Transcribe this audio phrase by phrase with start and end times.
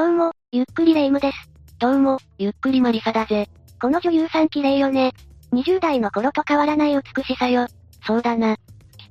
[0.00, 1.50] どうも、ゆっくりレ夢ムです。
[1.78, 3.50] どうも、ゆっくりマリサだぜ。
[3.78, 5.12] この女優さん綺麗よね。
[5.52, 7.66] 20代の頃と変わらない美しさよ。
[8.06, 8.56] そうだな。
[8.56, 8.62] きっ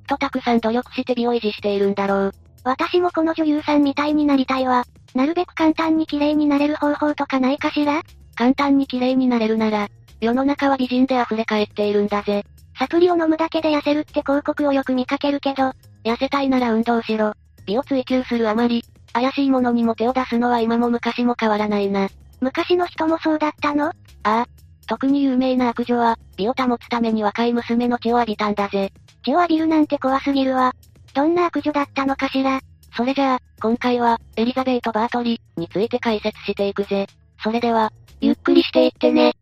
[0.08, 2.32] とたくさん努力して美を維持しているんだろう。
[2.64, 4.82] 私もこの女優さんみたいになりたいわ。
[5.14, 8.02] なるべく簡単に綺麗になれる方法とかないかしら？
[8.34, 9.86] 簡単に綺麗になれるなら、
[10.20, 12.44] 世の中は美人で溢れ返っているんだぜ。
[12.76, 15.70] サプリを飲むだけで痩せるって広告をよく見かけるけど、
[16.02, 17.34] 痩せたいなら運動しろ。
[17.64, 18.82] 美を追求するあまり、
[19.12, 22.08] 怪しいものにも手を出すのは今も昔も変わらないな。
[22.40, 23.86] 昔の人もそうだったの？
[23.86, 24.46] ああ。
[24.86, 28.92] 特に有名な悪女は、美を保つために若い娘の血を浴びたんだぜ。
[29.24, 30.72] 血を浴びるなんて怖すぎるわ。
[31.14, 32.60] どんな悪女だったのかしら？
[32.96, 37.06] それじゃあ、今回は、エリザベート・バートリについて解説していくぜ。
[37.42, 39.34] それでは、ゆっくりしていってね。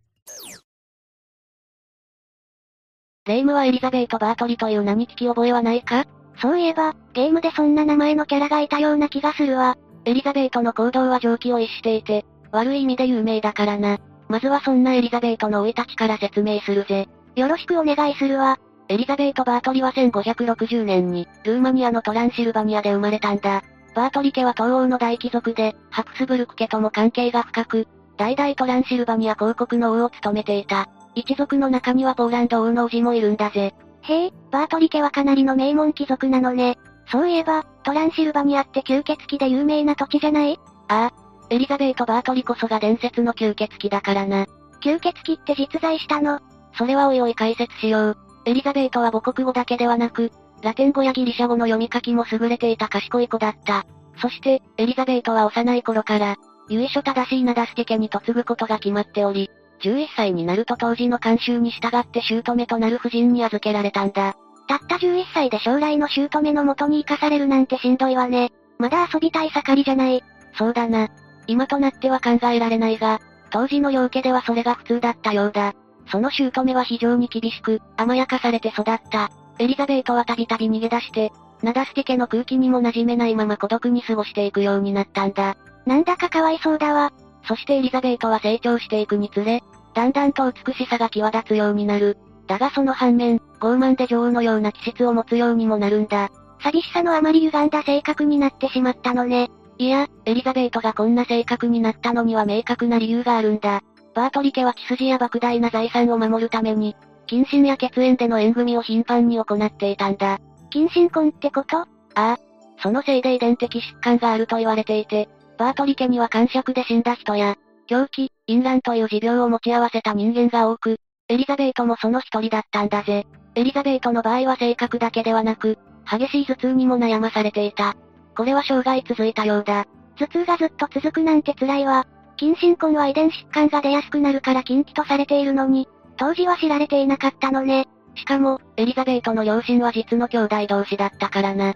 [3.24, 6.04] レイムはエリザベート・バートリという名に聞き覚えはないか？
[6.40, 9.76] そういえば、ゲームでそんな名前のキャラがいたような気がするわ。
[10.04, 13.98] エリザベートの行動は常軌を逸していて、悪い意味で有名だからな。
[14.28, 17.08] まずはそんなエリザベートの生い立ちから説明するぜ。
[17.34, 18.58] よろしくお願いするわ。
[18.88, 23.62] エリザベート・バートリは1560年に、ルーマニアのトランシルバニアで生まれたんだ。
[23.94, 30.88] バートリ家は東欧の大貴族で、ハプスブルク家とも関係が深く、代々トランシルバニア公国の王を務めていた。
[31.14, 33.74] 一族の中にはポーランド王の王子もいるんだぜ。
[34.08, 36.78] へえ、バートリ家はかなりの名門貴族なのね。
[37.10, 40.58] そういえば、トランシルバニアって吸血鬼で有名な土地じゃない？
[40.88, 41.12] ああ。
[41.50, 44.46] エリザベート・バートリこそが伝説の吸血鬼だからな。
[44.82, 46.40] 吸血鬼って実在したの？
[46.76, 48.18] それはおいおい解説しよう。
[48.46, 50.30] エリザベートは母国語だけではなく、
[50.62, 53.86] ラテン語やギリシャ語の読み書きも優れていた賢い子だった。
[54.20, 56.36] そして、エリザベートは幼い頃から、
[56.68, 59.50] 由緒正しいナダステ家に嫁ぐことが決まっており、
[59.80, 64.36] 11歳になると当時の慣習に従って姑となる夫人に預けられたんだ。
[64.66, 68.52] たった11歳で将来の姑の元に生かされるなんてしんどいわね。
[68.78, 70.22] まだ遊びたい盛りじゃない。
[70.56, 71.08] そうだな。
[71.46, 73.20] 今となっては考えられないが、
[73.50, 75.74] 当時の両家ではそれが普通だったようだ。
[76.10, 79.30] その姑は非常に厳しく、甘やかされて育った。
[79.58, 85.56] エリザベートはたびたび逃げ出して、ナダスティ家の空気にも馴染めないまま孤独に過ごしていくようになったんだ。
[85.86, 87.12] なんだかかわいそうだわ。
[87.48, 89.64] そしてエリザベートは成長していくにつれ、
[89.94, 92.18] だんだんと美しさが際立つようになる。
[92.46, 96.30] だがその反面、傲慢で女王のような気質を持つようにもなるんだ。
[96.62, 99.50] 寂しさのあまり歪んだ性格になってしまったのね。
[99.78, 103.82] いや、エリザベートがこんな性格になったのには明確な理由があるんだ。
[104.14, 110.38] バートリ家は血筋や莫大な財産を守るために、謹慎や血縁での縁組を頻繁に行っていたんだ。
[110.70, 111.78] 謹慎婚ってこと？
[111.78, 112.38] ああ。
[112.82, 120.98] そのせいで遺伝的疾患があると言われていて、バートリ家には感触で死んだ人や、狂気、淫乱という持病を持ち合わせた人間が多く、
[121.28, 123.26] エリザベートもその一人だったんだぜ。
[123.54, 125.78] エリザベートの場合は性格だけではなく、
[126.10, 127.96] 激しい頭痛にも悩まされていた。
[128.36, 129.86] これは生涯続いたようだ。
[130.16, 132.06] 頭痛がずっと続くなんて辛いわ。
[132.36, 137.86] 近親婚は遺伝疾患が出やすくなるから禁忌とされているのに、当時は知られていなかったのね。
[138.14, 141.74] しかも、エリザベートの両親は実の兄弟同士だったからな。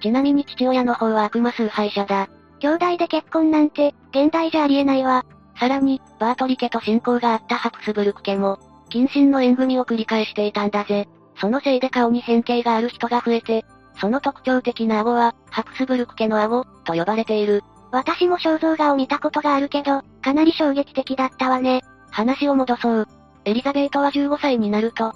[0.00, 2.28] ちなみに父親の方は悪魔崇拝者だ。
[2.64, 5.26] 兄弟で結婚なんて、現代じゃありえないわ。
[5.60, 8.58] さらに、バートリ家と親交があったハプスブルク家も、
[8.88, 11.06] 近親の縁組を繰り返していたんだぜ。
[11.38, 13.66] そのせいで顔に変形がある人が増えて、
[14.00, 17.62] その特徴的な顎は、ハプスブルク家の顎、と呼ばれている。
[17.92, 21.82] 私も肖像画を見たことがあるけど、かなり衝撃的だったわね。
[22.10, 23.08] 話を戻そう。
[23.44, 25.12] エリザベートは15歳になると、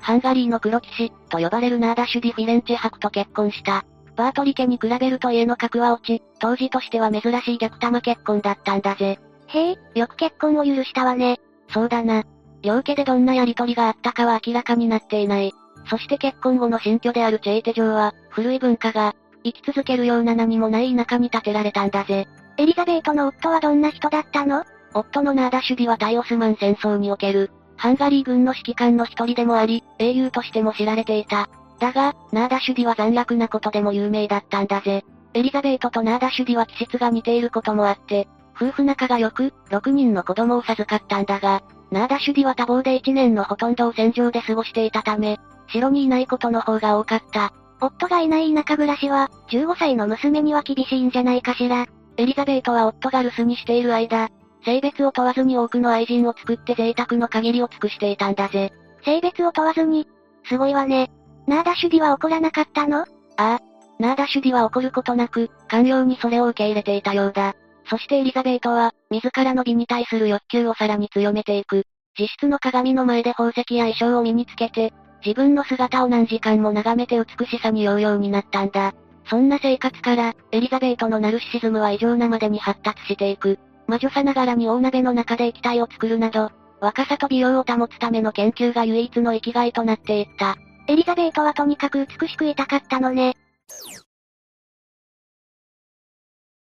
[0.00, 3.86] ハンガリーの黒騎士、と呼ばれるナーダシュディ・フィレンチェ伯と結婚した。
[4.20, 9.18] バートリ家に比べると家の格は落ち、当時としては珍しい逆玉結婚だったんだぜ。
[9.46, 11.40] へえ、よく結婚を許したわね。
[11.70, 12.24] そうだな。
[12.60, 15.54] 両家でどんなやりとりがあったかは明らかになっていない。
[15.88, 22.28] そして結婚後の新居であるチェイテ城は、古い文化が、生き続けるような何もない田舎に建てられたんだぜ。
[22.58, 24.64] エリザベートの夫はどんな人だったの？
[24.92, 31.48] 夫のナーダ守備は対オスマン戦争における、ハンガリー軍の指揮官の一人でもあり、英雄としても知られていた。
[31.80, 35.04] だが、ナーダ守備は残虐なことでも有名だったんだぜ。
[35.32, 45.38] エリザベートとナーダ守備は気質が似ていることもあって、夫婦仲が良く、6人の子供を授かったんだが、ナーダ守備は多忙で1年のほとんどを戦場で過ごしていたため、
[45.68, 47.52] 城にいないことの方が多かった。
[47.80, 51.86] 夫がいない田舎暮らしは、15歳の娘には厳しいんじゃないかしら。
[52.18, 54.28] エリザベートは夫が留守にしている間、
[54.64, 58.72] 性別を問わずに多くの愛人を作って贅沢の限りを尽くしていたんだぜ。
[59.04, 60.06] 性別を問わずに
[60.44, 61.10] すごいわね。
[61.46, 63.00] ナーダ守備は怒らなかったの？
[63.00, 63.06] あ
[63.36, 63.60] あ。
[63.98, 67.54] ナーダ守備は怒ることなく、寛容にそれを受け入れていたようだ。
[67.88, 71.84] そしてエリザベートは、自らの美に対する欲求をさらに強めていく。
[72.18, 74.92] 自室の鏡の前で宝石や衣装を身につけて、
[75.24, 78.94] 自分の姿を何時間も眺めて美しさに酔うようになったんだ。
[79.26, 83.58] そんな生活から、エリザベートのナルシシズムは異常なまでに発達していく。
[83.86, 86.50] 魔女さながらに大鍋の中で液体を作るなど、
[86.80, 90.56] 若さと美容を保つための研究が唯一の生きがいとなっていった。
[90.90, 93.36] エリザベートはとにかく美しくいたかったのね。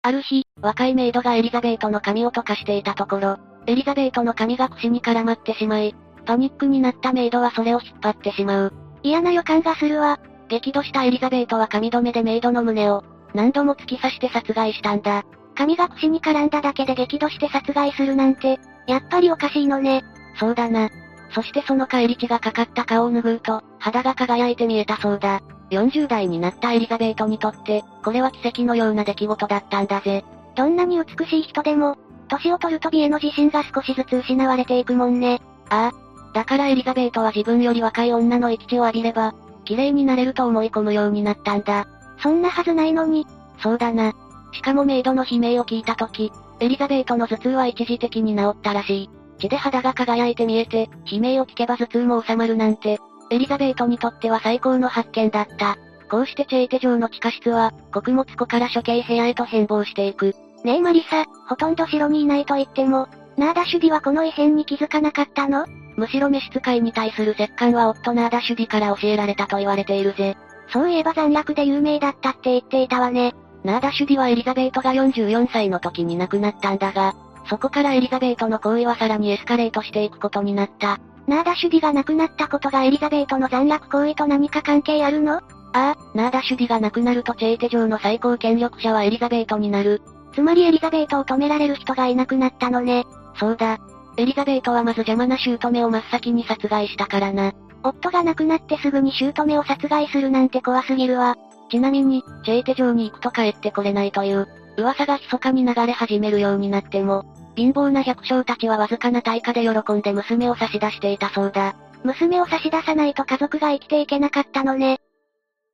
[0.02, 3.38] ある日、若いメイドがエリザベートの髪を溶かしていたところ、
[3.68, 5.94] エリザベートの髪が串に絡まってしまい、
[6.24, 8.72] パニックになったメイドはそれを引っ張ってしまう。
[9.04, 10.18] 嫌な予感がするわ。
[10.48, 15.22] 激怒したエリザベートは髪留めでメイドの胸を、何度も突き刺して殺害したんだ。
[15.54, 18.58] 髪が串に絡んだだけで激怒して殺害するなんて、
[18.88, 20.02] やっぱりおかしいのね。
[20.34, 20.88] そうだな。
[21.36, 25.42] そしてその帰り血がかかった顔を拭うと、肌が輝いて見えたそうだ。
[25.70, 30.24] 40代になったエリザベートにとって、これは奇跡のような出来事だったんだぜ。
[30.54, 31.98] どんなに美しい人でも、
[32.28, 35.42] 年を取ると美への自信が少しずつ失われていくもんね。
[35.68, 36.32] ああ。
[36.32, 39.34] だからエリザベートは自分より若い女の生き血を浴びれば、
[39.66, 41.86] 綺麗になれると思い込むようになったんだ。
[42.22, 43.26] そんなはずないのに。
[43.62, 44.14] そうだな。
[44.52, 49.10] しかもメイドの悲鳴を聞いた時、エリザベートの頭痛は一時的に治ったらしい。
[49.38, 52.98] 血で肌が輝いて見えて、悲鳴を聞けば頭痛も収まるなんて、
[53.30, 55.76] エリザベートにとっては最高の発見だった。
[56.10, 60.34] こうしてチェイテ城の地下室は、穀物庫から処刑部屋へと変貌していく。
[60.64, 65.66] ねえマリサ、ほとんど城にいないと言っても、ナーダシュディはこの異変に気づかなかったの？
[65.96, 70.36] むしろ召使いに対する折檻は夫ナーダシュディから教えられたと言われているぜ。
[70.72, 73.34] そういえば残虐で有名だったって言っていたわね。
[73.64, 77.14] ナーダシュディはエリザベートが44歳の時に亡くなったんだが、
[77.48, 80.98] そこからエリザベートの行為はさらにエスカレートしていくことになった。
[81.26, 85.36] ナーダシュディが亡くなったことがエリザベートの残虐行為と何か関係あるの？
[85.38, 90.02] ああ、ナーダシュディが亡くなるとチェイテ城の最高権力者はエリザベートになる。
[90.34, 93.04] つまりエリザベートを止められる人がいなくなったのね。
[93.38, 93.78] そうだ。
[94.16, 97.52] エリザベートはまず邪魔な姑を真っ先に殺害したからな。
[97.82, 101.36] 夫が亡くなってすぐに姑を殺害するなんて怖すぎるわ。
[101.70, 104.46] ちなみに、チェイテ城に行くと帰ってこれないという、
[104.78, 107.24] 噂が密かに流れ始めるようになっても、
[107.56, 111.74] 貧乏な百姓たちはわずかな対価で喜んで娘を差し出していたそうだ。
[112.04, 114.98] 娘を差し出さないと家族が生きていけなかったのね。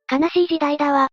[0.09, 1.09] 悲しい時代だわ。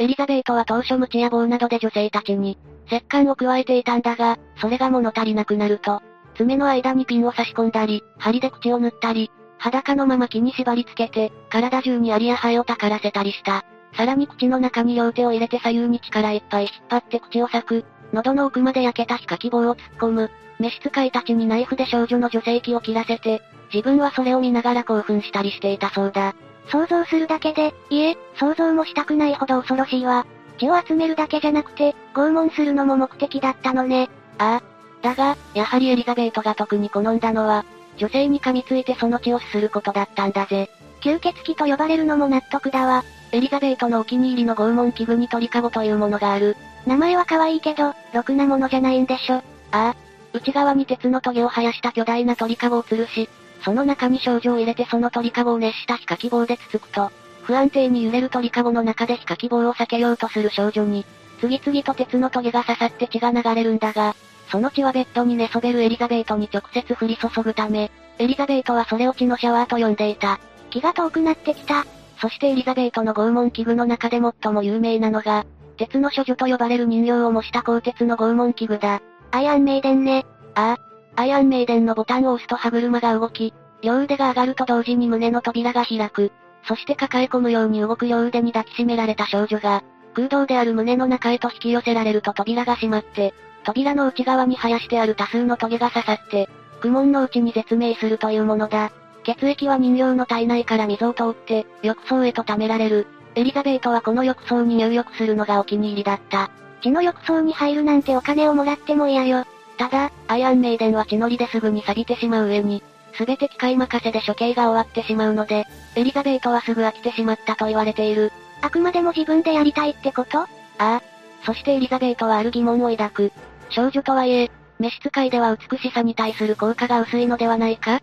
[0.00, 6.02] エリザベートは当初無知や棒などで女性たちに、石棺を加えていたんだが、それが物足りなくなると、
[6.36, 13.64] 爪の間にピンを差し込んだり、針で口を縫ったり、裸のまま木に縛り付けて、体中にアリやハエをたからせたりした。
[13.94, 17.84] さらに口の中に両手を入れて左右に力いっぱい引っ張って口を裂く。
[18.12, 20.30] 喉の奥まで焼けた皮下希望を突っ込む。
[20.58, 23.42] 召使いたちにナイフで少女の女性器を切らせて、
[23.72, 26.34] 自分はそれを見ながら興奮したりしていたそうだ。
[26.70, 30.26] 想像するだけで、いえ、想像もしたくないほど恐ろしいわ。
[30.58, 34.10] 血を集めるだけじゃなくて、拷問するのも目的だったのね。
[34.38, 34.62] ああ。
[35.02, 37.64] だが、やはりエリザベートが特に好んだのは、
[37.96, 40.70] 女性に噛みついてその血をすすることだったんだぜ。
[41.00, 43.04] 吸血鬼と呼ばれるのも納得だわ。
[43.32, 46.56] エリザベートのお気に入りの拷問器具に鳥籠というものがある。
[46.86, 49.36] 名前は可愛いけど、ろくなものじゃないんでしょ。
[49.36, 49.96] ああ。
[50.32, 53.28] 内側に鉄の棘を生やした巨大な鳥籠を吊るし、
[53.64, 57.10] その中に少女を入れてその鳥籠を熱した火気棒でつつくと、
[57.42, 61.04] 不安定に揺れる鳥籠の中で火気棒を避けようとする少女に、
[61.40, 64.14] 次々と鉄の棘が刺さって血が流れるんだが、
[64.50, 70.40] その血はベッドに寝そべるエリザベートに直接降り注ぐため、エリザベートはそれを血のシャワーと呼んでいた。
[70.70, 71.84] 気が遠くなってきた。
[72.20, 79.00] そしてエリザベートの拷問器具の中で最も有名なのが、鉄の処女と呼ばれる人形を模した鋼鉄の拷問器具だ。
[79.30, 80.26] アイアンメイデンね。
[80.54, 81.20] ああ。
[81.20, 86.32] アイアンメイデンのボタンを押すと歯車が動き、両腕が上がると同時に胸の扉が開く。
[86.64, 89.82] そして抱え込むように動く両腕に抱きしめられた少女が、
[90.14, 93.32] 空洞である胸の中へと引き寄せられると扉が閉まって、
[93.64, 96.48] 扉の内側に生やしてある多数の棘が刺さって、
[96.80, 98.90] 苦悶のうちに絶命するというものだ。
[99.28, 103.06] 血液は人形の体内から溝を通って、浴槽へと溜められる。
[103.34, 106.50] エリザベートはこの浴槽に入浴するのがお気に入りだった。
[106.80, 109.44] 血の浴槽に入るなんてお金をもらっても嫌よ。
[109.76, 112.82] ただ、アイアンメイデンは血のりですぐに錆びてしまう上に、
[113.18, 118.32] すべて機械任せで処刑が終わってしまうので、エリザベートはすぐ飽きてしまったと言われている。
[118.62, 120.38] あくまでも自分でやりたいってこと？
[120.38, 121.02] ああ。
[121.44, 123.32] そしてエリザベートはある疑問を抱く。
[123.68, 128.00] 少女とはいえ、召使いでは美しさに対する効果が薄いのではないか？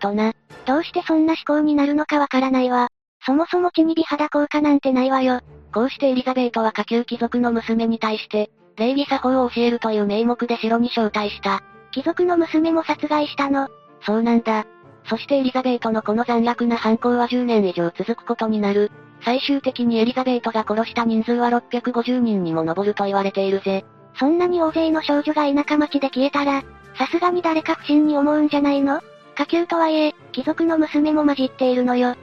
[0.00, 0.32] とな。
[0.66, 2.88] どうしてそんな思考になるのかわからないわ。
[3.24, 5.40] そもそも血に美肌効果なんてないわよ。
[5.72, 11.62] こうしてエリザベートは下級貴族の娘に対して、礼儀作法を教えるという名目で城に招待した。
[11.92, 13.68] 貴族の娘も殺害したの。
[14.02, 14.66] そうなんだ。
[15.08, 18.90] そしてエリザベートのこの残虐な犯行は10年以上続くことになる。
[19.24, 23.84] 最終的にエリザベートが殺した人数は650人にも上ると言われているぜ。
[24.18, 26.62] そんなに大勢の少女が田舎町で消えたら、
[26.98, 29.00] さすがに誰か不審に思うんじゃないの？
[29.36, 32.16] 下級とはいえ、貴族の娘も混じっているのよ。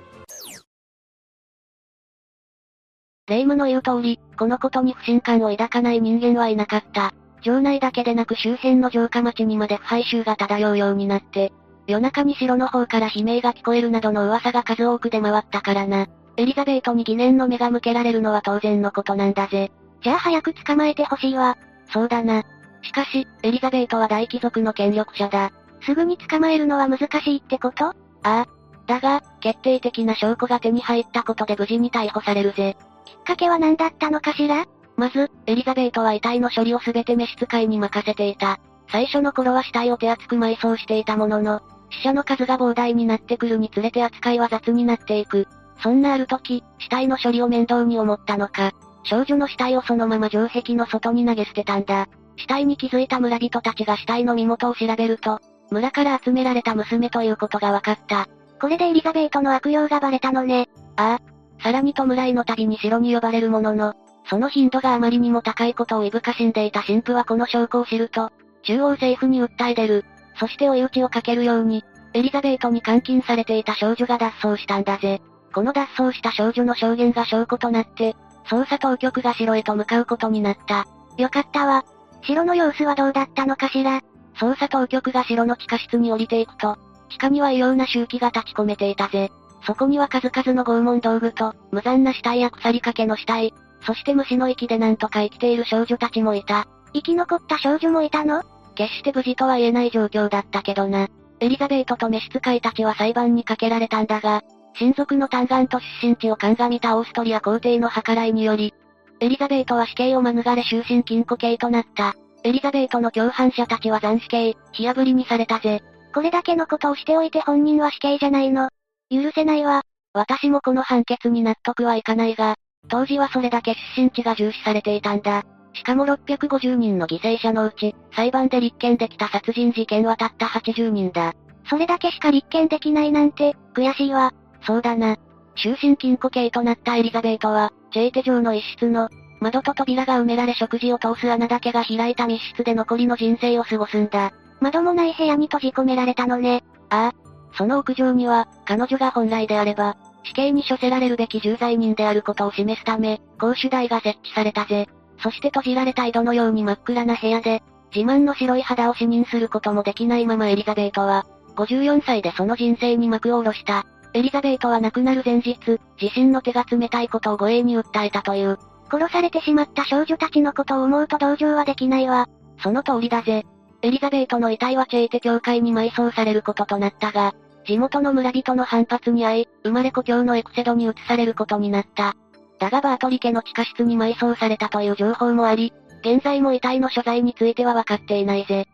[3.27, 7.13] 霊夢の言う通り、このことに不信感を抱かない人間はいなかった。
[7.41, 11.53] 城内だけでなく周辺の城下町にまで腐敗臭が漂うようになって、
[11.86, 16.08] 夜中に城の方から悲鳴が聞こえるなどの噂が数多く出回ったからな。
[16.36, 19.72] エリザベートに疑念の目が向けられるのは当然のことなんだぜ。
[20.01, 21.58] じゃあ早く捕まえてほしいわ。
[21.91, 22.43] そうだな。
[22.82, 25.51] しかし、エリザベートは大貴族の権力者だ。
[25.86, 27.88] すぐに捕まえるのは難しいってこと？
[27.88, 28.48] ああ。
[28.86, 32.75] だが、決定的な証拠が手に入ったことで無事に逮捕されるぜ。
[33.06, 34.66] きっかけは何だったのかしら？
[34.96, 38.60] まず、エリザベートは遺体の処理をすべて召使いに任せていた。
[38.92, 45.48] 最初の頃は死体を手厚く埋葬していたものの、死者の数が膨大になってくるにつれて扱いは雑になっていく。
[45.82, 48.72] そんなある時、死体の処理を面倒に思ったのか、
[49.04, 52.08] 少女の死体をそのまま城壁の外に投げ捨てたんだ。
[52.38, 55.40] 死体に気づいた村人たちが死体の身元を調べると、
[55.72, 58.27] 村から集められた娘ということが分かった。
[58.60, 60.70] これでエリザベートの悪用がバレたのね。
[60.96, 61.62] ああ。
[61.62, 63.93] さらに弔いの旅に城に呼ばれるものの、
[64.29, 68.32] その頻度があまりにも高いことをいぶかしんでいた神父はこの証拠を知ると、
[68.63, 70.05] 中央政府に訴え出る。
[70.39, 75.22] そして追い打ちをかけるように、エリザベートに監禁されていた少女が脱走したんだぜ。
[75.53, 78.15] この脱走した少女の証言が証拠となって、
[78.46, 80.86] 捜査当局が城へと向かうことになった。
[81.17, 81.86] よかったわ。
[82.24, 84.01] 城の様子はどうだったのかしら
[84.36, 86.78] 捜査当局が城の地下室に降りていくと、
[87.10, 89.32] 地下には異様な周期が立ち込めていたぜ。
[89.66, 93.54] そこには数々の拷問道具と、無残な死体や腐りかけの死体、
[93.86, 96.68] そして虫の息でなんとか生きている少女たちもいた。
[96.94, 98.44] 生き残った少女もいたの？
[98.75, 101.08] 決して無事とは言えない状況だったけどな。
[101.40, 104.42] エリザベートと召使いたちは裁判にかけられたんだが、
[104.75, 108.74] 親族の嘆願と出身地を鑑みたオーストリア皇帝の計らいにより、
[109.20, 112.16] エリザベートは死刑を免れ終身禁錮刑となった。
[112.43, 115.81] エリザベートの共犯者たちは斬死刑、火炙りにされたぜ。
[116.13, 118.69] これだけのことをしておいて本人は死刑じゃないの。
[119.09, 119.83] 許せないわ。
[120.13, 122.55] 私もこの判決に納得はいかないが、
[122.89, 125.43] 当時はそれだけ出身地が重視されていたんだ。
[125.73, 131.33] しかも650人の犠牲者のうち、裁判で立件できた殺人事件はたった80人だ。
[131.69, 134.33] それだけしか立件できないなんて、悔しいわ。
[134.67, 135.15] そうだな。
[135.55, 139.09] 終身禁錮刑となったエリザベートは、チェイテ城の一室の、
[139.43, 144.31] 窓と扉が埋められ食事を通す穴だけが開いた密室で残りの人生を過ごすんだ。
[144.62, 146.63] 窓もない部屋に閉じ込められたのね。
[146.89, 147.13] ああ。
[147.57, 154.88] その屋上には、彼女が本来であれば、死刑に処せられるべき重罪人であることを示すため、公主台が設置されたぜ。
[155.21, 157.62] そして閉じられた井戸のように真っ暗な部屋で、
[157.93, 161.25] 自慢の白い肌を視認することもできないままエリザベートは、
[161.57, 163.85] 54歳でその人生に幕を下ろした。
[164.13, 165.57] エリザベートは亡くなる前日、
[166.01, 168.57] 自身の手が冷たいことを護衛に訴えたという。
[168.93, 172.27] 殺されてしまった少女たちのことを思うと同情はできないわ。
[172.62, 173.43] その通りだぜ。
[173.81, 177.33] エリザベートの遺体はチェイテ教会に埋葬されることとなったが、
[177.65, 182.15] 地元の村人の反発に遭い、生まれ故郷のエクセドに移されることになった。
[182.59, 188.67] だがバートリ家の地下室に埋葬されたという情報もあり、現在も遺体の所在については分かっていないぜ。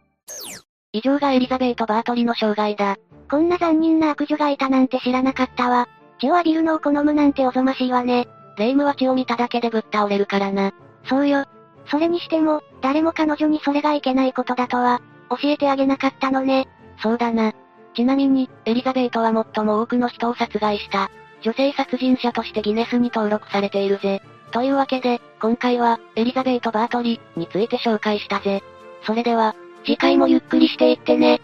[0.92, 2.98] 以上がエリザベート・バートリの生涯だ。
[3.30, 5.88] こんな残忍な悪女がいたなんて知らなかったわ。
[6.20, 8.28] 血を浴びるのを好むなんておぞましいわね。
[8.58, 10.74] 霊夢は血を見ただけでぶっ倒れるからな。
[11.06, 11.46] そうよ。
[11.88, 16.68] それにしても、誰も彼女にそれがいけないことだとは、教えてあげなかったのね。
[17.02, 17.54] そうだな。
[17.96, 21.10] ちなみに、エリザベートは最も多くの人を殺害した。
[21.42, 24.22] 女性殺人者としてギネスに登録されているぜ。
[24.52, 28.64] というわけで、今回は、エリザベート・バートリーについて紹介したぜ。
[29.04, 31.42] それでは、次回もゆっくりしていってね。